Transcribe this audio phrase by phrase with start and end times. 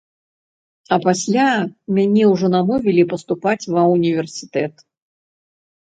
[0.95, 1.49] А пасля
[1.99, 4.73] мяне ўжо намовілі паступаць ва ўніверсітэт.